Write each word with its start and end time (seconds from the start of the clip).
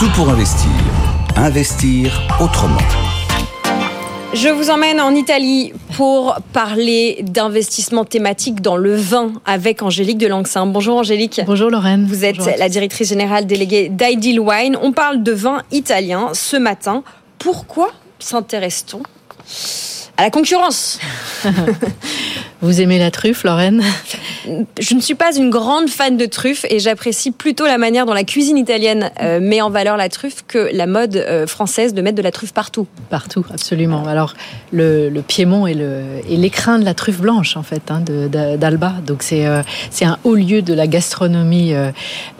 Tout 0.00 0.08
pour 0.12 0.30
investir. 0.30 0.70
Investir 1.36 2.22
autrement. 2.40 2.80
Je 4.32 4.48
vous 4.48 4.70
emmène 4.70 4.98
en 4.98 5.14
Italie 5.14 5.74
pour 5.94 6.38
parler 6.54 7.18
d'investissement 7.20 8.06
thématique 8.06 8.62
dans 8.62 8.78
le 8.78 8.96
vin 8.96 9.34
avec 9.44 9.82
Angélique 9.82 10.16
de 10.16 10.26
Langsin. 10.26 10.64
Bonjour 10.64 10.96
Angélique. 10.96 11.42
Bonjour 11.44 11.68
Lorraine. 11.68 12.06
Vous 12.06 12.24
êtes 12.24 12.38
la 12.58 12.70
directrice 12.70 13.10
générale 13.10 13.46
déléguée 13.46 13.90
d'Ideal 13.90 14.40
Wine. 14.40 14.78
On 14.80 14.92
parle 14.92 15.22
de 15.22 15.32
vin 15.32 15.60
italien 15.70 16.30
ce 16.32 16.56
matin. 16.56 17.02
Pourquoi 17.38 17.90
s'intéresse-t-on 18.20 19.02
à 20.16 20.22
la 20.22 20.30
concurrence? 20.30 20.98
Vous 22.62 22.82
aimez 22.82 22.98
la 22.98 23.10
truffe, 23.10 23.44
Lorraine? 23.44 23.82
Je 24.78 24.94
ne 24.94 25.00
suis 25.00 25.14
pas 25.14 25.34
une 25.34 25.48
grande 25.48 25.88
fan 25.88 26.18
de 26.18 26.26
truffe 26.26 26.66
et 26.68 26.78
j'apprécie 26.78 27.30
plutôt 27.30 27.64
la 27.64 27.78
manière 27.78 28.04
dont 28.04 28.12
la 28.12 28.24
cuisine 28.24 28.58
italienne 28.58 29.10
euh, 29.22 29.40
met 29.40 29.62
en 29.62 29.70
valeur 29.70 29.96
la 29.96 30.10
truffe 30.10 30.44
que 30.46 30.68
la 30.72 30.86
mode 30.86 31.16
euh, 31.16 31.46
française 31.46 31.94
de 31.94 32.02
mettre 32.02 32.16
de 32.16 32.22
la 32.22 32.30
truffe 32.30 32.52
partout. 32.52 32.86
Partout, 33.08 33.46
absolument. 33.50 34.06
Alors, 34.06 34.34
le, 34.72 35.10
Piémont 35.26 35.66
est 35.66 35.76
l'écrin 36.28 36.78
de 36.78 36.84
la 36.84 36.92
truffe 36.92 37.20
blanche, 37.20 37.56
en 37.56 37.62
fait, 37.62 37.90
hein, 37.90 38.02
d'Alba. 38.58 38.94
Donc, 39.06 39.24
euh, 39.32 39.62
c'est 39.90 40.04
un 40.04 40.18
haut 40.24 40.34
lieu 40.34 40.60
de 40.60 40.74
la 40.74 40.86
gastronomie 40.86 41.72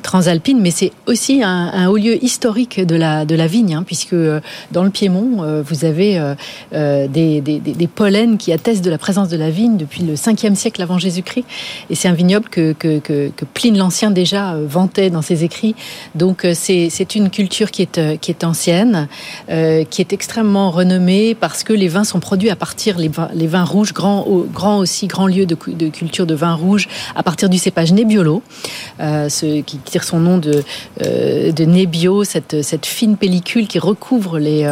transalpine, 0.03 0.61
mais 0.61 0.71
c'est 0.71 0.93
aussi 1.07 1.43
un, 1.43 1.89
haut 1.89 1.97
lieu 1.97 2.23
historique 2.23 2.85
de 2.85 2.97
la, 2.97 3.25
de 3.25 3.35
la 3.35 3.47
vigne, 3.47 3.75
hein, 3.75 3.85
puisque 3.87 4.17
dans 4.73 4.85
le 4.85 4.91
Piémont, 4.91 5.63
vous 5.63 5.85
avez 5.85 6.21
des, 6.73 7.41
des, 7.41 7.87
pollens 7.87 8.37
qui 8.37 8.53
attestent 8.53 8.85
de 8.85 8.91
la 8.91 8.99
présence 8.99 9.29
de 9.29 9.37
la 9.37 9.51
vigne 9.51 9.77
depuis 9.77 10.03
le 10.03 10.10
5e 10.15 10.55
siècle 10.55 10.83
avant 10.83 10.99
Jésus-Christ. 10.99 11.45
Et 11.91 11.95
c'est 11.95 12.09
un 12.09 12.15
vignoble 12.15 12.49
que, 12.49 12.73
que, 12.73 13.01
Pline 13.55 13.77
l'Ancien 13.77 14.11
déjà 14.11 14.55
euh, 14.55 14.67
vantait 14.69 15.11
dans 15.11 15.23
ses 15.23 15.45
écrits. 15.45 15.75
Donc 16.15 16.45
euh, 16.45 16.53
c'est 16.55 17.15
une 17.15 17.31
culture 17.31 17.71
qui 17.71 17.83
est, 17.83 17.99
euh, 17.99 18.17
qui 18.17 18.31
est 18.31 18.45
ancienne, 18.45 19.09
qui 19.49 20.01
est 20.01 20.13
extrêmement 20.13 20.71
renommée 20.71 21.35
parce 21.35 21.65
que 21.65 21.73
les 21.73 21.89
vins 21.89 22.05
sont 22.05 22.21
produits 22.21 22.51
à 22.51 22.57
partir, 22.57 22.99
les 22.99 23.09
vins, 23.09 23.65
rouges, 23.65 23.93
grand, 23.93 24.27
grand 24.53 24.79
aussi, 24.79 25.07
grand 25.07 25.27
lieu 25.27 25.47
de, 25.47 25.55
culture 25.55 26.27
de 26.27 26.35
vin 26.35 26.55
rouge, 26.55 26.89
à 27.15 27.23
partir 27.23 27.49
du 27.49 27.59
cépage 27.59 27.93
Nebbiolo, 27.93 28.43
ce, 28.99 29.61
qui 29.63 29.79
tire 29.79 30.05
son 30.05 30.21
nom 30.21 30.39
de, 30.39 30.63
de 31.01 31.65
Nebbio, 31.65 32.25
cette, 32.25 32.63
cette 32.63 32.87
fine 32.87 33.17
pellicule 33.17 33.67
qui 33.67 33.79
recouvre 33.79 34.39
les, 34.39 34.71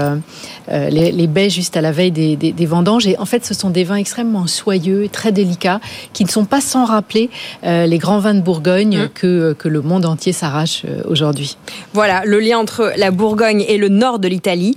les, 0.69 1.27
baies 1.27 1.51
juste 1.51 1.77
à 1.77 1.81
la 1.81 1.93
veille 1.93 2.13
des, 2.13 2.67
vendanges. 2.67 3.07
Et 3.07 3.19
en 3.19 3.27
fait, 3.27 3.45
ce 3.45 3.55
sont 3.55 3.71
des 3.71 3.85
vins 3.85 3.97
extrêmement 3.97 4.47
soyeux 4.47 5.05
et 5.05 5.09
très 5.29 5.33
délicats 5.33 5.81
qui 6.13 6.25
ne 6.25 6.29
sont 6.31 6.45
pas 6.45 6.61
sans 6.61 6.85
rappeler 6.85 7.29
euh, 7.65 7.87
les 7.87 7.99
grands 7.99 8.19
vins 8.19 8.35
de 8.35 8.41
Bourgogne 8.41 9.05
mmh. 9.05 9.09
que, 9.15 9.27
euh, 9.27 9.55
que 9.55 9.69
le 9.69 9.83
monde 9.83 10.07
entier 10.07 10.33
s'arrache 10.33 10.83
euh, 10.87 11.03
aujourd'hui. 11.07 11.59
Voilà, 11.93 12.23
le 12.25 12.41
lien 12.41 12.59
entre 12.59 12.93
la 12.97 13.11
Bourgogne 13.11 13.65
et 13.69 13.77
le 13.77 13.89
nord 13.89 14.19
de 14.19 14.29
l'Italie. 14.29 14.75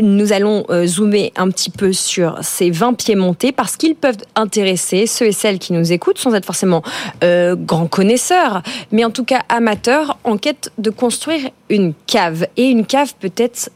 nous 0.00 0.32
allons 0.32 0.64
zoomer 0.84 1.32
un 1.36 1.48
petit 1.50 1.70
peu 1.70 1.92
sur 1.92 2.38
ces 2.42 2.70
vins 2.70 2.92
piémontais 2.92 3.52
parce 3.52 3.76
qu'ils 3.76 3.94
peuvent 3.94 4.22
intéresser 4.34 5.06
ceux 5.06 5.26
et 5.26 5.32
celles 5.32 5.58
qui 5.58 5.72
nous 5.72 5.92
écoutent 5.92 6.18
sans 6.18 6.34
être 6.34 6.44
forcément 6.44 6.82
grands 7.22 7.86
connaisseurs, 7.86 8.62
mais 8.92 9.04
en 9.04 9.10
tout 9.10 9.24
cas 9.24 9.42
amateurs 9.48 10.18
en 10.24 10.36
quête 10.36 10.70
de 10.78 10.90
construire 10.90 11.50
une 11.68 11.94
cave. 12.06 12.46
Et 12.56 12.64
une 12.64 12.84
cave 12.84 13.14
peut-être 13.20 13.70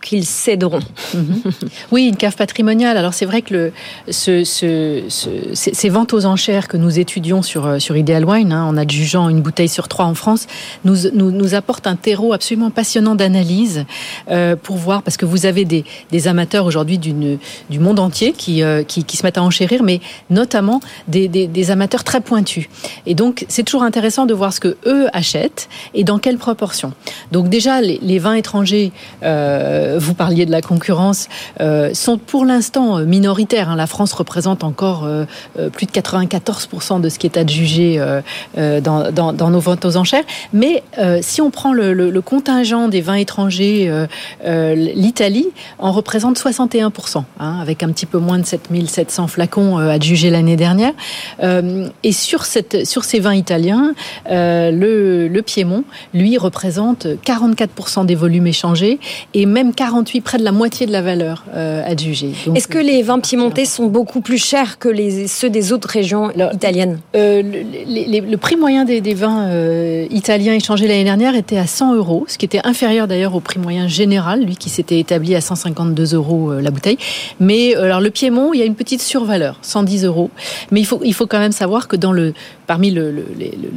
qu'ils 0.00 0.24
céderont. 0.24 0.80
Mhm. 1.14 1.42
Oui, 1.92 2.06
une 2.06 2.16
cave 2.16 2.36
patrimoniale. 2.36 2.96
Alors 2.96 3.14
c'est 3.14 3.24
vrai 3.24 3.42
que 3.42 3.54
le, 3.54 3.72
ce, 4.10 4.44
ce, 4.44 5.02
ces 5.52 5.88
ventes 5.88 6.12
aux 6.12 6.26
enchères 6.26 6.68
que 6.68 6.76
nous 6.76 6.98
étudions 6.98 7.42
sur, 7.42 7.66
euh, 7.66 7.78
sur 7.78 7.96
Ideal 7.96 8.24
Wine, 8.24 8.52
hein, 8.52 8.64
en 8.64 8.76
adjugeant 8.76 9.28
une 9.28 9.40
bouteille 9.40 9.68
sur 9.68 9.88
trois 9.88 10.04
en 10.04 10.14
France, 10.14 10.46
nous, 10.84 11.10
nous, 11.12 11.30
nous 11.30 11.54
apportent 11.54 11.86
un 11.86 11.96
terreau 11.96 12.32
absolument 12.32 12.70
passionnant 12.70 13.14
d'analyse 13.14 13.84
euh, 14.30 14.56
pour 14.56 14.76
voir, 14.76 15.02
parce 15.02 15.16
que 15.16 15.26
vous 15.26 15.46
avez 15.46 15.64
des, 15.64 15.84
des 16.10 16.28
amateurs 16.28 16.66
aujourd'hui 16.66 16.98
du 16.98 17.78
monde 17.78 17.98
entier 17.98 18.32
qui, 18.32 18.62
euh, 18.62 18.82
qui, 18.82 19.04
qui, 19.04 19.16
se 19.16 19.24
mettent 19.24 19.38
à 19.38 19.42
enchérir, 19.42 19.82
mais 19.82 20.00
notamment 20.30 20.80
des, 21.08 21.28
des, 21.28 21.70
amateurs 21.70 22.04
très 22.04 22.20
pointus. 22.20 22.68
Et 23.06 23.14
donc 23.14 23.44
c'est 23.48 23.62
toujours 23.62 23.82
intéressant 23.82 24.26
de 24.26 24.34
voir 24.34 24.52
ce 24.52 24.60
que 24.60 24.76
eux 24.86 25.06
achètent 25.12 25.68
et 25.94 26.04
dans 26.04 26.18
quelle 26.18 26.38
proportion. 26.38 26.92
Donc 27.32 27.48
déjà, 27.48 27.80
les, 27.80 28.18
vins 28.18 28.34
étrangers... 28.34 28.92
vous 29.96 30.14
parliez 30.14 30.46
de 30.46 30.50
la 30.50 30.62
concurrence, 30.62 31.28
euh, 31.60 31.94
sont 31.94 32.18
pour 32.18 32.44
l'instant 32.44 32.98
euh, 32.98 33.04
minoritaires. 33.04 33.70
Hein. 33.70 33.76
La 33.76 33.86
France 33.86 34.12
représente 34.12 34.64
encore 34.64 35.08
plus 35.72 35.86
de 35.86 35.92
94% 35.92 37.00
de 37.00 37.08
ce 37.08 37.18
qui 37.18 37.26
est 37.26 37.36
adjugé 37.36 38.00
dans, 38.56 39.50
nos 39.50 39.60
ventes 39.60 39.84
aux 39.84 39.96
enchères. 39.96 40.24
Mais 40.52 40.82
si 41.20 41.40
on 41.40 41.50
prend 41.50 41.72
le, 41.72 42.20
contingent 42.20 42.88
des 42.88 43.00
vins 43.00 43.14
étrangers, 43.14 43.90
l'Italie 44.44 45.48
en 45.78 45.92
représente 45.92 46.38
61%, 46.38 47.24
hein, 47.38 47.58
avec 47.60 47.82
un 47.82 47.90
petit 47.90 48.06
peu 48.06 48.18
moins 48.18 48.38
de 48.38 48.46
7700 48.46 49.28
flacons 49.28 49.78
adjugés 49.78 50.30
l'année 50.30 50.56
dernière. 50.56 50.92
et 51.40 52.12
sur 52.12 52.44
ces 52.44 53.20
vins 53.20 53.34
italiens, 53.34 53.94
le, 54.28 55.28
le 55.28 55.42
Piémont, 55.42 55.84
lui, 56.14 56.38
représente 56.38 57.06
44% 57.06 58.06
des 58.06 58.14
volumes 58.14 58.46
échangés 58.46 58.98
et 59.34 59.46
même 59.46 59.74
48, 59.78 60.22
près 60.22 60.38
de 60.38 60.42
la 60.42 60.50
moitié 60.50 60.86
de 60.86 60.92
la 60.92 61.02
valeur 61.02 61.44
euh, 61.54 61.84
adjugée. 61.86 62.32
Est-ce 62.56 62.66
que 62.66 62.78
les 62.78 63.00
vins 63.04 63.20
piémontais 63.20 63.64
sont 63.64 63.86
beaucoup 63.86 64.20
plus 64.20 64.36
chers 64.36 64.80
que 64.80 64.88
les, 64.88 65.28
ceux 65.28 65.50
des 65.50 65.72
autres 65.72 65.88
régions 65.88 66.32
italiennes 66.52 66.98
euh, 67.14 67.42
le, 67.44 68.36
prix 68.38 68.56
moyen 68.56 68.84
des, 68.84 69.14
vins 69.14 69.46
euh, 69.46 70.04
italiens 70.10 70.54
échangés 70.54 70.88
l'année 70.88 71.04
dernière 71.04 71.36
était 71.36 71.58
à 71.58 71.68
100 71.68 71.94
euros, 71.94 72.24
ce 72.26 72.38
qui 72.38 72.44
était 72.44 72.60
inférieur 72.64 73.06
d'ailleurs 73.06 73.36
au 73.36 73.40
prix 73.40 73.60
moyen 73.60 73.86
général, 73.86 74.42
lui 74.42 74.56
qui 74.56 74.68
s'était 74.68 74.98
établi 74.98 75.36
à 75.36 75.40
152 75.40 76.12
euros 76.16 76.54
la 76.54 76.72
bouteille. 76.72 76.98
Mais 77.38 77.76
alors 77.76 78.00
le 78.00 78.10
Piémont, 78.10 78.52
il 78.52 78.58
y 78.58 78.62
a 78.64 78.66
une 78.66 78.74
petite 78.74 79.00
survaleur, 79.00 79.60
110 79.62 80.04
euros. 80.06 80.30
Mais 80.72 80.80
il 80.80 80.86
faut, 80.86 81.00
il 81.04 81.14
faut 81.14 81.28
quand 81.28 81.38
même 81.38 81.52
savoir 81.52 81.86
que 81.86 81.94
dans 81.94 82.12
le, 82.12 82.34
parmi 82.66 82.90
le, 82.90 83.24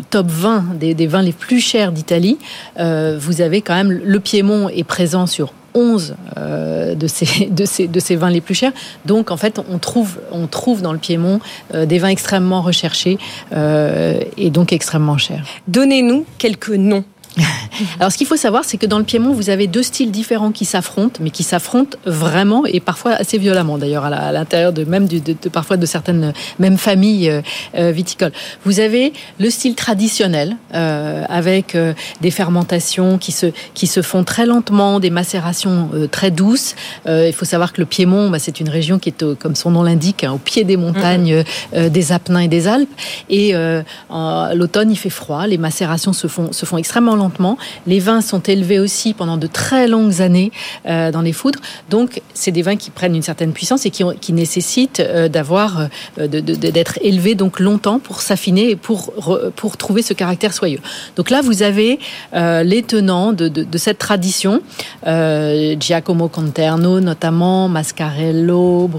top 0.09 0.25
20 0.27 0.65
des, 0.79 0.95
des, 0.95 1.05
vins 1.05 1.21
les 1.21 1.31
plus 1.31 1.59
chers 1.59 1.91
d'Italie, 1.91 2.39
vous 2.79 3.41
avez 3.41 3.61
quand 3.61 3.75
même 3.75 3.91
le 4.03 4.19
Piémont 4.19 4.67
est 4.67 4.83
présent 4.83 5.27
sur 5.27 5.53
11 5.73 6.15
euh, 6.37 6.95
de, 6.95 7.07
ces, 7.07 7.45
de, 7.51 7.65
ces, 7.65 7.87
de 7.87 7.99
ces 7.99 8.15
vins 8.15 8.29
les 8.29 8.41
plus 8.41 8.55
chers. 8.55 8.73
Donc, 9.05 9.31
en 9.31 9.37
fait, 9.37 9.59
on 9.69 9.77
trouve, 9.77 10.19
on 10.31 10.47
trouve 10.47 10.81
dans 10.81 10.93
le 10.93 10.99
Piémont 10.99 11.39
euh, 11.73 11.85
des 11.85 11.99
vins 11.99 12.09
extrêmement 12.09 12.61
recherchés 12.61 13.17
euh, 13.53 14.19
et 14.37 14.49
donc 14.49 14.73
extrêmement 14.73 15.17
chers. 15.17 15.45
Donnez-nous 15.67 16.25
quelques 16.37 16.69
noms 16.69 17.03
Alors, 17.99 18.11
ce 18.11 18.17
qu'il 18.17 18.27
faut 18.27 18.37
savoir, 18.37 18.65
c'est 18.65 18.77
que 18.77 18.85
dans 18.85 18.97
le 18.97 19.03
Piémont, 19.03 19.33
vous 19.33 19.49
avez 19.49 19.67
deux 19.67 19.83
styles 19.83 20.11
différents 20.11 20.51
qui 20.51 20.65
s'affrontent, 20.65 21.19
mais 21.21 21.29
qui 21.29 21.43
s'affrontent 21.43 21.97
vraiment 22.05 22.65
et 22.65 22.79
parfois 22.79 23.11
assez 23.11 23.37
violemment, 23.37 23.77
d'ailleurs, 23.77 24.05
à 24.05 24.31
l'intérieur 24.31 24.73
de 24.73 24.83
même 24.83 25.07
de, 25.07 25.19
parfois 25.49 25.77
de 25.77 25.85
certaines 25.85 26.33
mêmes 26.59 26.77
familles 26.77 27.29
euh, 27.29 27.41
euh, 27.75 27.91
viticoles. 27.91 28.31
Vous 28.65 28.79
avez 28.79 29.13
le 29.39 29.49
style 29.49 29.75
traditionnel 29.75 30.57
euh, 30.73 31.23
avec 31.29 31.77
des 32.21 32.31
fermentations 32.31 33.17
qui 33.17 33.31
se 33.31 33.47
qui 33.73 33.87
se 33.87 34.01
font 34.01 34.23
très 34.23 34.45
lentement, 34.45 34.99
des 34.99 35.09
macérations 35.09 35.89
très 36.11 36.31
douces. 36.31 36.75
il 37.07 37.33
faut 37.33 37.45
savoir 37.45 37.73
que 37.73 37.81
le 37.81 37.85
Piémont, 37.85 38.29
bah, 38.29 38.39
c'est 38.39 38.59
une 38.59 38.69
région 38.69 38.99
qui 38.99 39.09
est, 39.09 39.35
comme 39.35 39.55
son 39.55 39.71
nom 39.71 39.83
l'indique, 39.83 40.23
hein, 40.23 40.33
au 40.33 40.37
pied 40.37 40.63
des 40.63 40.77
montagnes, 40.77 41.43
mm-hmm. 41.73 41.89
des 41.89 42.11
Apennins 42.11 42.39
et 42.39 42.47
des 42.47 42.67
Alpes. 42.67 42.89
Et 43.29 43.53
l'automne, 44.53 44.91
il 44.91 44.97
fait 44.97 45.09
froid, 45.09 45.47
les 45.47 45.57
macérations 45.57 46.13
se 46.13 46.27
font 46.27 46.51
se 46.51 46.65
font 46.65 46.77
extrêmement 46.77 47.15
lentement. 47.15 47.57
Les 47.87 47.99
vins 47.99 48.21
sont 48.21 48.41
élevés 48.41 48.79
aussi 48.79 49.13
pendant 49.13 49.37
de 49.37 49.47
très 49.47 49.87
longues 49.87 50.21
années 50.21 50.51
euh, 50.85 51.11
dans 51.11 51.21
les 51.21 51.33
foudres. 51.33 51.59
Donc, 51.89 52.21
c'est 52.33 52.51
des 52.51 52.61
vins 52.61 52.75
qui 52.75 52.91
prennent 52.91 53.15
une 53.15 53.21
certaine 53.21 53.53
puissance 53.53 53.85
et 53.85 53.91
qui, 53.91 54.33
nécessitent 54.33 54.99
euh, 54.99 55.27
d'avoir, 55.27 55.87
euh, 56.19 56.27
d'être 56.27 56.99
élevés 57.01 57.35
donc 57.35 57.59
longtemps 57.59 57.99
pour 57.99 58.21
s'affiner 58.21 58.71
et 58.71 58.75
pour, 58.75 59.13
pour 59.55 59.77
trouver 59.77 60.01
ce 60.01 60.13
caractère 60.13 60.53
soyeux. 60.53 60.79
Donc 61.15 61.29
là, 61.29 61.41
vous 61.41 61.63
avez 61.63 61.99
les 62.33 62.83
tenants 62.83 63.33
de, 63.33 63.77
cette 63.77 63.97
tradition, 63.97 64.61
Giacomo 65.05 66.27
Conterno 66.27 66.99
notamment, 66.99 67.67
Mascarello, 67.67 68.89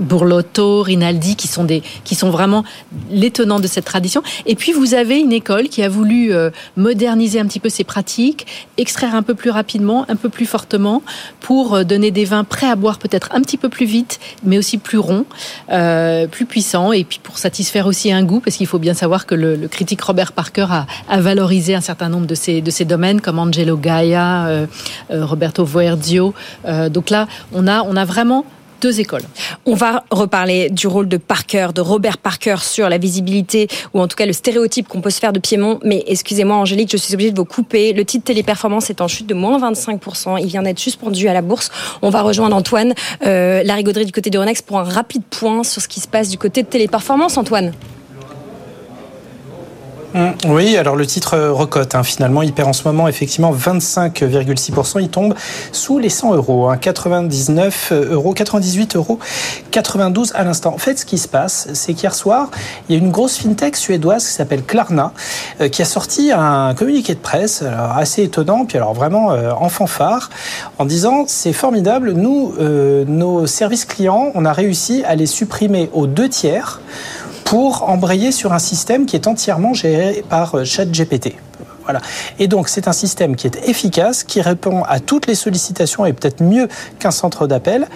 Burlotto, 0.00 0.82
Rinaldi, 0.82 1.36
qui 1.36 1.48
sont 1.48 1.64
des, 1.64 1.82
qui 2.04 2.14
sont 2.14 2.30
vraiment 2.30 2.64
les 3.10 3.30
tenants 3.30 3.60
de 3.60 3.66
cette 3.66 3.84
tradition. 3.84 4.22
Et 4.46 4.54
puis 4.54 4.72
vous 4.72 4.94
avez 4.94 5.18
une 5.18 5.32
école 5.32 5.68
qui 5.68 5.82
a 5.82 5.88
voulu 5.88 6.17
euh, 6.30 6.50
moderniser 6.76 7.40
un 7.40 7.46
petit 7.46 7.60
peu 7.60 7.68
ses 7.68 7.84
pratiques, 7.84 8.46
extraire 8.76 9.14
un 9.14 9.22
peu 9.22 9.34
plus 9.34 9.50
rapidement, 9.50 10.04
un 10.08 10.16
peu 10.16 10.28
plus 10.28 10.46
fortement, 10.46 11.02
pour 11.40 11.74
euh, 11.74 11.84
donner 11.84 12.10
des 12.10 12.24
vins 12.24 12.44
prêts 12.44 12.68
à 12.68 12.76
boire 12.76 12.98
peut-être 12.98 13.28
un 13.32 13.40
petit 13.40 13.56
peu 13.56 13.68
plus 13.68 13.86
vite, 13.86 14.20
mais 14.44 14.58
aussi 14.58 14.78
plus 14.78 14.98
ronds, 14.98 15.24
euh, 15.70 16.26
plus 16.26 16.46
puissants, 16.46 16.92
et 16.92 17.04
puis 17.04 17.20
pour 17.22 17.38
satisfaire 17.38 17.86
aussi 17.86 18.12
un 18.12 18.22
goût, 18.22 18.40
parce 18.40 18.56
qu'il 18.56 18.66
faut 18.66 18.78
bien 18.78 18.94
savoir 18.94 19.26
que 19.26 19.34
le, 19.34 19.68
critique 19.68 20.02
Robert 20.02 20.32
Parker 20.32 20.66
a, 21.08 21.20
valorisé 21.20 21.74
un 21.74 21.80
certain 21.80 22.08
nombre 22.08 22.26
de 22.26 22.34
ces, 22.34 22.84
domaines, 22.84 23.20
comme 23.20 23.38
Angelo 23.38 23.76
Gaia, 23.76 24.66
Roberto 25.10 25.64
Voerdio. 25.64 26.34
donc 26.90 27.10
là, 27.10 27.26
on 27.52 27.66
a 27.66 28.04
vraiment 28.04 28.44
deux 28.80 29.00
écoles. 29.00 29.22
On 29.66 29.74
va 29.74 30.04
reparler 30.10 30.70
du 30.70 30.86
rôle 30.86 31.08
de 31.08 31.16
Parker, 31.16 31.68
de 31.74 31.80
Robert 31.80 32.18
Parker 32.18 32.56
sur 32.60 32.88
la 32.88 32.98
visibilité 32.98 33.68
ou 33.94 34.00
en 34.00 34.08
tout 34.08 34.16
cas 34.16 34.26
le 34.26 34.32
stéréotype 34.32 34.88
qu'on 34.88 35.00
peut 35.00 35.10
se 35.10 35.20
faire 35.20 35.32
de 35.32 35.38
Piémont. 35.38 35.78
Mais 35.84 36.04
excusez-moi 36.06 36.56
Angélique, 36.56 36.90
je 36.90 36.96
suis 36.96 37.14
obligée 37.14 37.32
de 37.32 37.36
vous 37.36 37.44
couper. 37.44 37.92
Le 37.92 38.04
titre 38.04 38.24
Téléperformance 38.24 38.90
est 38.90 39.00
en 39.00 39.08
chute 39.08 39.26
de 39.26 39.34
moins 39.34 39.58
25%. 39.58 40.38
Il 40.40 40.46
vient 40.46 40.62
d'être 40.62 40.78
suspendu 40.78 41.28
à 41.28 41.32
la 41.34 41.42
bourse. 41.42 41.70
On 42.02 42.10
va 42.10 42.22
rejoindre 42.22 42.56
Antoine 42.56 42.94
euh, 43.26 43.62
Larigauderie 43.62 44.06
du 44.06 44.12
côté 44.12 44.30
de 44.30 44.38
Renex 44.38 44.62
pour 44.62 44.78
un 44.78 44.84
rapide 44.84 45.22
point 45.28 45.64
sur 45.64 45.82
ce 45.82 45.88
qui 45.88 46.00
se 46.00 46.08
passe 46.08 46.28
du 46.28 46.38
côté 46.38 46.62
de 46.62 46.68
Téléperformance. 46.68 47.36
Antoine 47.36 47.72
oui, 50.46 50.76
alors 50.76 50.96
le 50.96 51.06
titre 51.06 51.34
euh, 51.34 51.52
recote. 51.52 51.94
Hein, 51.94 52.02
finalement, 52.02 52.42
il 52.42 52.52
perd 52.52 52.68
en 52.68 52.72
ce 52.72 52.84
moment 52.84 53.08
effectivement 53.08 53.52
25,6%. 53.54 55.00
Il 55.00 55.08
tombe 55.08 55.34
sous 55.72 55.98
les 55.98 56.08
100 56.08 56.34
euros, 56.34 56.68
hein, 56.68 56.76
99 56.76 57.92
euros, 57.92 58.32
98 58.32 58.96
euros, 58.96 59.18
92 59.70 60.32
à 60.34 60.44
l'instant. 60.44 60.74
En 60.74 60.78
fait, 60.78 60.98
ce 60.98 61.04
qui 61.04 61.18
se 61.18 61.28
passe, 61.28 61.68
c'est 61.74 61.94
qu'hier 61.94 62.14
soir, 62.14 62.50
il 62.88 62.96
y 62.96 62.98
a 62.98 63.02
une 63.02 63.10
grosse 63.10 63.36
fintech 63.36 63.76
suédoise 63.76 64.26
qui 64.26 64.32
s'appelle 64.32 64.62
Klarna, 64.62 65.12
euh, 65.60 65.68
qui 65.68 65.82
a 65.82 65.84
sorti 65.84 66.32
un 66.32 66.74
communiqué 66.74 67.14
de 67.14 67.20
presse 67.20 67.62
alors, 67.62 67.96
assez 67.96 68.22
étonnant, 68.22 68.64
puis 68.64 68.76
alors 68.76 68.94
vraiment 68.94 69.32
euh, 69.32 69.52
en 69.52 69.68
fanfare, 69.68 70.30
en 70.78 70.84
disant 70.84 71.24
c'est 71.26 71.52
formidable, 71.52 72.12
nous, 72.12 72.54
euh, 72.60 73.04
nos 73.06 73.46
services 73.46 73.84
clients, 73.84 74.32
on 74.34 74.44
a 74.44 74.52
réussi 74.52 75.04
à 75.04 75.14
les 75.14 75.26
supprimer 75.26 75.90
aux 75.92 76.06
deux 76.06 76.28
tiers 76.28 76.80
pour 77.48 77.88
embrayer 77.88 78.30
sur 78.30 78.52
un 78.52 78.58
système 78.58 79.06
qui 79.06 79.16
est 79.16 79.26
entièrement 79.26 79.72
géré 79.72 80.22
par 80.28 80.54
euh, 80.54 80.64
ChatGPT. 80.64 81.34
Voilà. 81.88 82.02
Et 82.38 82.48
donc, 82.48 82.68
c'est 82.68 82.86
un 82.86 82.92
système 82.92 83.34
qui 83.34 83.46
est 83.46 83.66
efficace, 83.66 84.22
qui 84.22 84.42
répond 84.42 84.82
à 84.86 85.00
toutes 85.00 85.26
les 85.26 85.34
sollicitations 85.34 86.04
et 86.04 86.12
peut-être 86.12 86.42
mieux 86.42 86.68
qu'un 86.98 87.10
centre 87.10 87.46
d'appel, 87.46 87.86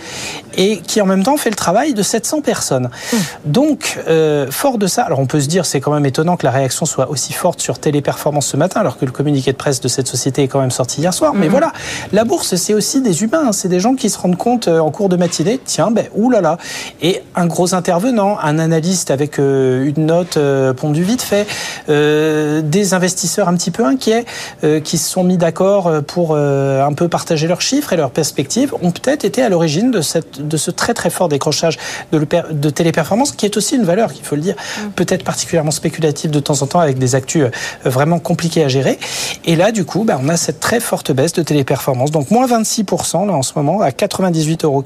et 0.56 0.78
qui 0.78 1.02
en 1.02 1.06
même 1.06 1.22
temps 1.22 1.36
fait 1.36 1.50
le 1.50 1.56
travail 1.56 1.92
de 1.92 2.02
700 2.02 2.40
personnes. 2.40 2.88
Mmh. 2.88 3.16
Donc, 3.44 4.00
euh, 4.08 4.50
fort 4.50 4.78
de 4.78 4.86
ça, 4.86 5.02
alors 5.02 5.18
on 5.18 5.26
peut 5.26 5.42
se 5.42 5.46
dire, 5.46 5.66
c'est 5.66 5.80
quand 5.80 5.92
même 5.92 6.06
étonnant 6.06 6.38
que 6.38 6.46
la 6.46 6.52
réaction 6.52 6.86
soit 6.86 7.10
aussi 7.10 7.34
forte 7.34 7.60
sur 7.60 7.78
Téléperformance 7.78 8.46
ce 8.46 8.56
matin, 8.56 8.80
alors 8.80 8.96
que 8.96 9.04
le 9.04 9.12
communiqué 9.12 9.52
de 9.52 9.58
presse 9.58 9.82
de 9.82 9.88
cette 9.88 10.08
société 10.08 10.44
est 10.44 10.48
quand 10.48 10.60
même 10.60 10.70
sorti 10.70 11.02
hier 11.02 11.12
soir. 11.12 11.34
Mmh. 11.34 11.38
Mais 11.40 11.48
voilà, 11.48 11.74
la 12.12 12.24
bourse, 12.24 12.54
c'est 12.54 12.72
aussi 12.72 13.02
des 13.02 13.22
humains, 13.22 13.48
hein. 13.48 13.52
c'est 13.52 13.68
des 13.68 13.80
gens 13.80 13.94
qui 13.94 14.08
se 14.08 14.18
rendent 14.18 14.38
compte 14.38 14.68
euh, 14.68 14.78
en 14.78 14.90
cours 14.90 15.10
de 15.10 15.16
matinée, 15.16 15.60
tiens, 15.62 15.90
ben, 15.90 16.06
oulala. 16.14 16.56
Et 17.02 17.22
un 17.34 17.44
gros 17.44 17.74
intervenant, 17.74 18.38
un 18.42 18.58
analyste 18.58 19.10
avec 19.10 19.38
euh, 19.38 19.84
une 19.84 20.06
note 20.06 20.38
pondue 20.78 21.02
vite 21.02 21.20
fait, 21.20 21.46
des 21.88 22.94
investisseurs 22.94 23.48
un 23.48 23.54
petit 23.54 23.70
peu 23.70 23.81
inquiets 23.84 24.24
euh, 24.64 24.80
qui 24.80 24.98
se 24.98 25.10
sont 25.10 25.24
mis 25.24 25.36
d'accord 25.36 25.86
euh, 25.86 26.00
pour 26.00 26.32
euh, 26.32 26.84
un 26.84 26.92
peu 26.92 27.08
partager 27.08 27.46
leurs 27.46 27.60
chiffres 27.60 27.92
et 27.92 27.96
leurs 27.96 28.10
perspectives 28.10 28.74
ont 28.82 28.90
peut-être 28.90 29.24
été 29.24 29.42
à 29.42 29.48
l'origine 29.48 29.90
de, 29.90 30.00
cette, 30.00 30.46
de 30.46 30.56
ce 30.56 30.70
très 30.70 30.94
très 30.94 31.10
fort 31.10 31.28
décrochage 31.28 31.78
de, 32.12 32.70
téléperformance 32.70 33.32
qui 33.32 33.46
est 33.46 33.56
aussi 33.56 33.76
une 33.76 33.84
valeur, 33.84 34.12
qu'il 34.12 34.24
faut 34.24 34.36
le 34.36 34.42
dire, 34.42 34.54
mmh. 34.54 34.88
peut-être 34.90 35.24
particulièrement 35.24 35.70
spéculative 35.70 36.30
de 36.30 36.40
temps 36.40 36.62
en 36.62 36.66
temps 36.66 36.80
avec 36.80 36.98
des 36.98 37.14
actus 37.14 37.46
vraiment 37.84 38.18
compliqués 38.18 38.64
à 38.64 38.68
gérer. 38.68 38.98
Et 39.44 39.56
là, 39.56 39.72
du 39.72 39.84
coup, 39.84 40.04
bah, 40.04 40.18
on 40.22 40.28
a 40.28 40.36
cette 40.36 40.60
très 40.60 40.80
forte 40.80 41.12
baisse 41.12 41.32
de 41.32 41.42
téléperformance. 41.42 42.10
Donc 42.10 42.30
moins 42.30 42.46
26% 42.46 43.26
là 43.26 43.32
en 43.32 43.42
ce 43.42 43.52
moment 43.56 43.80
à 43.80 43.90
98,48 43.90 44.64
euros. 44.64 44.82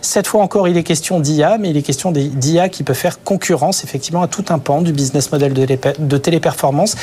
Cette 0.00 0.26
fois 0.26 0.42
encore, 0.42 0.68
il 0.68 0.76
est 0.76 0.82
question 0.82 1.20
d'IA, 1.20 1.58
mais 1.58 1.70
il 1.70 1.76
est 1.76 1.82
question 1.82 2.12
d'IA 2.12 2.68
qui 2.68 2.82
peut 2.82 2.94
faire 2.94 3.22
concurrence 3.22 3.84
effectivement 3.84 4.22
à 4.22 4.28
tout 4.28 4.44
un 4.50 4.58
pan 4.58 4.82
du 4.82 4.92
business 4.92 5.32
model 5.32 5.52
de, 5.52 5.66
de 5.98 6.16
téléperformance. 6.18 6.96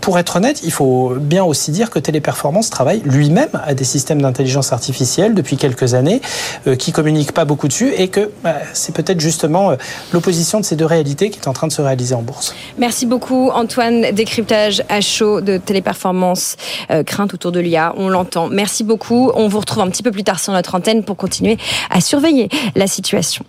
Pour 0.00 0.18
être 0.18 0.36
honnête, 0.36 0.55
il 0.62 0.72
faut 0.72 1.14
bien 1.18 1.44
aussi 1.44 1.70
dire 1.70 1.90
que 1.90 1.98
Téléperformance 1.98 2.70
travaille 2.70 3.00
lui-même 3.04 3.48
à 3.64 3.74
des 3.74 3.84
systèmes 3.84 4.22
d'intelligence 4.22 4.72
artificielle 4.72 5.34
depuis 5.34 5.56
quelques 5.56 5.94
années, 5.94 6.20
euh, 6.66 6.76
qui 6.76 6.92
communiquent 6.92 7.32
pas 7.32 7.44
beaucoup 7.44 7.68
dessus, 7.68 7.92
et 7.96 8.08
que 8.08 8.30
bah, 8.42 8.56
c'est 8.72 8.94
peut-être 8.94 9.20
justement 9.20 9.70
euh, 9.70 9.76
l'opposition 10.12 10.60
de 10.60 10.64
ces 10.64 10.76
deux 10.76 10.84
réalités 10.84 11.30
qui 11.30 11.38
est 11.38 11.48
en 11.48 11.52
train 11.52 11.66
de 11.66 11.72
se 11.72 11.82
réaliser 11.82 12.14
en 12.14 12.22
bourse. 12.22 12.54
Merci 12.78 13.06
beaucoup 13.06 13.50
Antoine. 13.50 14.12
Décryptage 14.12 14.82
à 14.88 15.00
chaud 15.00 15.40
de 15.40 15.58
Téléperformance, 15.58 16.56
euh, 16.90 17.02
crainte 17.02 17.34
autour 17.34 17.52
de 17.52 17.60
l'IA, 17.60 17.94
on 17.96 18.08
l'entend. 18.08 18.48
Merci 18.48 18.84
beaucoup. 18.84 19.30
On 19.34 19.48
vous 19.48 19.60
retrouve 19.60 19.82
un 19.82 19.90
petit 19.90 20.02
peu 20.02 20.10
plus 20.10 20.24
tard 20.24 20.40
sur 20.40 20.52
notre 20.52 20.74
antenne 20.74 21.04
pour 21.04 21.16
continuer 21.16 21.58
à 21.90 22.00
surveiller 22.00 22.48
la 22.74 22.86
situation. 22.86 23.44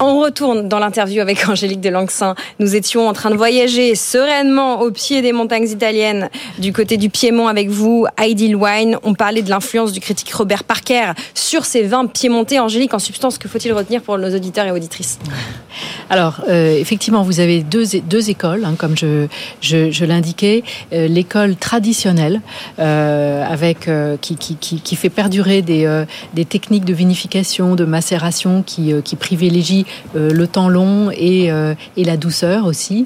On 0.00 0.20
retourne 0.20 0.68
dans 0.68 0.78
l'interview 0.78 1.20
avec 1.20 1.48
Angélique 1.48 1.80
Delangsin. 1.80 2.34
Nous 2.58 2.74
étions 2.76 3.08
en 3.08 3.12
train 3.12 3.30
de 3.30 3.36
voyager 3.36 3.94
sereinement 3.94 4.80
au 4.80 4.90
pied 4.90 5.22
des 5.22 5.32
montagnes 5.32 5.68
italiennes 5.68 6.30
du 6.58 6.72
côté 6.72 6.96
du 6.96 7.10
Piémont 7.10 7.48
avec 7.48 7.68
vous, 7.68 8.06
Heidi 8.18 8.54
Wine. 8.54 8.96
On 9.02 9.14
parlait 9.14 9.42
de 9.42 9.50
l'influence 9.50 9.92
du 9.92 10.00
critique 10.00 10.32
Robert 10.32 10.64
Parker 10.64 11.12
sur 11.34 11.64
ces 11.64 11.82
vins 11.82 12.06
piémontais. 12.06 12.58
Angélique, 12.58 12.94
en 12.94 12.98
substance, 12.98 13.38
que 13.38 13.48
faut-il 13.48 13.72
retenir 13.72 14.02
pour 14.02 14.18
nos 14.18 14.34
auditeurs 14.34 14.66
et 14.66 14.70
auditrices? 14.70 15.18
Alors, 16.10 16.40
euh, 16.48 16.76
effectivement, 16.76 17.22
vous 17.22 17.40
avez 17.40 17.62
deux, 17.62 18.30
écoles, 18.30 18.64
hein, 18.64 18.74
comme 18.76 18.96
je, 18.96 20.04
l'indiquais. 20.04 20.64
Euh, 20.92 21.06
L'école 21.06 21.56
traditionnelle, 21.56 22.40
euh, 22.78 24.16
qui, 24.20 24.96
fait 24.96 25.08
perdurer 25.08 25.62
des, 25.62 26.06
techniques 26.48 26.84
de 26.84 26.94
vinification, 26.94 27.74
de 27.74 27.84
macération 27.84 28.62
qui, 28.62 28.92
qui 29.04 29.16
privilégient 29.16 29.86
le 30.14 30.46
temps 30.46 30.68
long 30.68 31.10
et, 31.10 31.50
la 31.96 32.16
douceur 32.16 32.66
aussi, 32.66 33.04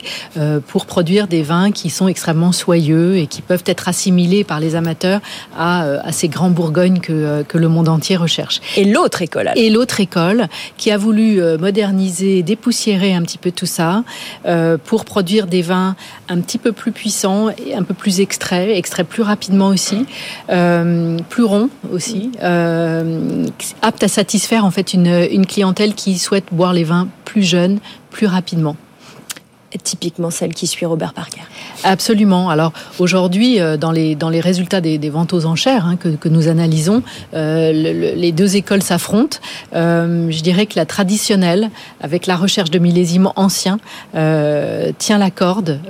pour 0.69 0.87
produire 0.87 1.27
des 1.27 1.43
vins 1.43 1.71
qui 1.73 1.91
sont 1.91 2.09
extrêmement 2.09 2.53
soyeux 2.53 3.17
qui 3.27 3.43
peuvent 3.43 3.65
être 3.67 3.89
assimilés 3.89 4.45
par 4.45 4.61
les 4.61 4.77
amateurs 4.77 5.21
à, 5.57 5.83
à 5.83 6.13
ces 6.13 6.29
grands 6.29 6.51
Bourgognes 6.51 7.01
que, 7.01 7.43
que 7.43 7.59
le 7.59 7.69
monde 7.69 7.89
entier 7.89 8.17
recherche. 8.17 8.61
Et 8.77 8.85
l'autre 8.85 9.23
école 9.23 9.49
alors. 9.49 9.63
Et 9.63 9.71
l'autre 9.71 10.01
école 10.01 10.49
qui 10.77 10.91
a 10.91 10.97
voulu 10.97 11.41
moderniser, 11.59 12.43
dépoussiérer 12.43 13.15
un 13.15 13.23
petit 13.23 13.39
peu 13.39 13.51
tout 13.51 13.67
ça 13.67 14.05
euh, 14.47 14.77
pour 14.83 15.05
produire 15.05 15.47
des 15.47 15.63
vins 15.63 15.97
un 16.29 16.41
petit 16.41 16.59
peu 16.59 16.73
plus 16.73 16.93
puissants 16.93 17.51
et 17.51 17.75
un 17.75 17.83
peu 17.83 17.95
plus 17.95 18.21
extraits, 18.21 18.69
extraits 18.77 19.07
plus 19.07 19.23
rapidement 19.23 19.69
aussi, 19.69 20.07
euh, 20.51 21.19
plus 21.29 21.45
ronds 21.45 21.71
aussi, 21.93 22.31
euh, 22.43 23.47
aptes 23.83 24.03
à 24.03 24.09
satisfaire 24.09 24.65
en 24.65 24.71
fait 24.71 24.95
une, 24.95 25.27
une 25.31 25.47
clientèle 25.47 25.95
qui 25.95 26.19
souhaite 26.19 26.47
boire 26.53 26.73
les 26.73 26.85
vins 26.85 27.09
plus 27.25 27.43
jeunes, 27.43 27.79
plus 28.11 28.27
rapidement 28.27 28.77
typiquement 29.83 30.31
celle 30.31 30.55
qui 30.55 30.67
suit 30.67 30.87
Robert 30.87 31.13
Parker. 31.13 31.41
Absolument. 31.83 32.51
Alors 32.51 32.73
aujourd'hui, 32.99 33.61
euh, 33.61 33.77
dans 33.77 33.91
les, 33.91 34.15
dans 34.15 34.31
les 34.31 34.41
résultats 34.41 34.81
des, 34.81 34.99
ventes 35.11 35.33
aux 35.33 35.47
enchères 35.47 35.87
hein, 35.87 35.97
que, 35.97 36.29
nous 36.29 36.49
analysons, 36.49 37.03
euh, 37.35 37.73
le, 37.73 38.15
les 38.15 38.33
deux 38.33 38.57
écoles 38.57 38.83
s'affrontent. 38.83 39.39
Euh, 39.75 40.31
je 40.31 40.43
dirais 40.43 40.67
que 40.67 40.75
la 40.77 40.87
traditionnelle, 40.87 41.71
avec 42.01 42.27
la 42.27 42.37
recherche 42.37 42.71
de 42.71 42.79
millésimes 42.79 43.31
anciens, 43.37 43.79
tient 44.13 45.19
la 45.19 45.31
corde 45.31 45.81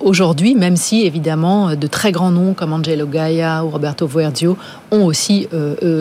aujourd'hui, 0.00 0.54
même 0.54 0.76
si 0.76 1.02
évidemment 1.02 1.74
de 1.74 1.86
très 1.86 2.12
grands 2.12 2.30
noms 2.30 2.54
comme 2.54 2.72
Angelo 2.72 3.06
Gaia 3.06 3.64
ou 3.64 3.70
Roberto 3.70 4.06
Verdio 4.06 4.56
ont 4.90 5.04
aussi 5.04 5.48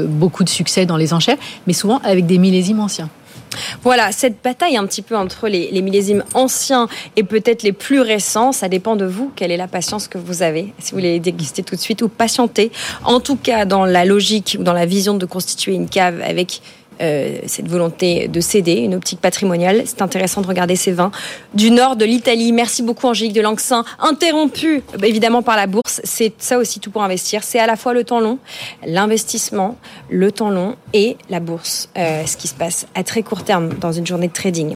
beaucoup 0.07 0.43
de 0.43 0.49
succès 0.49 0.85
dans 0.85 0.97
les 0.97 1.13
enchères, 1.13 1.37
mais 1.67 1.73
souvent 1.73 1.99
avec 2.03 2.25
des 2.25 2.37
millésimes 2.37 2.79
anciens. 2.79 3.09
Voilà, 3.83 4.11
cette 4.11 4.43
bataille 4.43 4.77
un 4.77 4.85
petit 4.85 5.01
peu 5.01 5.15
entre 5.15 5.47
les, 5.47 5.81
millésimes 5.81 6.23
anciens 6.33 6.87
et 7.15 7.23
peut-être 7.23 7.63
les 7.63 7.71
plus 7.71 8.01
récents, 8.01 8.51
ça 8.51 8.67
dépend 8.69 8.95
de 8.95 9.05
vous. 9.05 9.31
Quelle 9.35 9.51
est 9.51 9.57
la 9.57 9.67
patience 9.67 10.07
que 10.07 10.17
vous 10.17 10.41
avez 10.41 10.73
Si 10.79 10.93
vous 10.93 10.99
les 10.99 11.19
déguster 11.19 11.63
tout 11.63 11.75
de 11.75 11.81
suite 11.81 12.01
ou 12.01 12.09
patienter. 12.09 12.71
En 13.03 13.19
tout 13.19 13.35
cas, 13.35 13.65
dans 13.65 13.85
la 13.85 14.05
logique 14.05 14.57
ou 14.59 14.63
dans 14.63 14.73
la 14.73 14.85
vision 14.85 15.15
de 15.15 15.25
constituer 15.25 15.73
une 15.73 15.89
cave 15.89 16.21
avec 16.25 16.61
euh, 17.01 17.39
cette 17.45 17.67
volonté 17.67 18.27
de 18.27 18.39
céder, 18.39 18.75
une 18.75 18.95
optique 18.95 19.21
patrimoniale. 19.21 19.83
C'est 19.85 20.01
intéressant 20.01 20.41
de 20.41 20.47
regarder 20.47 20.75
ces 20.75 20.91
vins 20.91 21.11
du 21.53 21.71
nord 21.71 21.95
de 21.95 22.05
l'Italie. 22.05 22.51
Merci 22.51 22.81
beaucoup 22.81 23.07
Angélique 23.07 23.33
de 23.33 23.41
Langsin, 23.41 23.85
interrompu 23.99 24.83
évidemment 25.03 25.41
par 25.41 25.55
la 25.55 25.67
bourse. 25.67 26.01
C'est 26.03 26.33
ça 26.37 26.57
aussi 26.57 26.79
tout 26.79 26.91
pour 26.91 27.03
investir. 27.03 27.43
C'est 27.43 27.59
à 27.59 27.67
la 27.67 27.75
fois 27.75 27.93
le 27.93 28.03
temps 28.03 28.19
long, 28.19 28.39
l'investissement, 28.85 29.77
le 30.09 30.31
temps 30.31 30.49
long 30.49 30.75
et 30.93 31.17
la 31.29 31.39
bourse. 31.39 31.89
Euh, 31.97 32.25
ce 32.25 32.37
qui 32.37 32.47
se 32.47 32.55
passe 32.55 32.87
à 32.95 33.03
très 33.03 33.23
court 33.23 33.43
terme 33.43 33.69
dans 33.79 33.91
une 33.91 34.05
journée 34.05 34.27
de 34.27 34.33
trading. 34.33 34.65